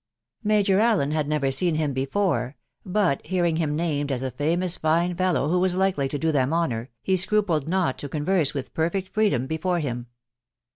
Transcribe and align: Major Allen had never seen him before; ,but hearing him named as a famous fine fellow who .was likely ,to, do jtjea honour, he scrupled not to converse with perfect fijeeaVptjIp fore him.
Major 0.43 0.79
Allen 0.79 1.11
had 1.11 1.27
never 1.27 1.51
seen 1.51 1.75
him 1.75 1.93
before; 1.93 2.57
,but 2.83 3.23
hearing 3.23 3.57
him 3.57 3.75
named 3.75 4.11
as 4.11 4.23
a 4.23 4.31
famous 4.31 4.75
fine 4.77 5.13
fellow 5.15 5.47
who 5.49 5.59
.was 5.59 5.75
likely 5.77 6.07
,to, 6.07 6.17
do 6.17 6.31
jtjea 6.33 6.51
honour, 6.51 6.89
he 7.03 7.15
scrupled 7.15 7.67
not 7.67 7.99
to 7.99 8.09
converse 8.09 8.55
with 8.55 8.73
perfect 8.73 9.13
fijeeaVptjIp 9.13 9.61
fore 9.61 9.79
him. 9.79 10.07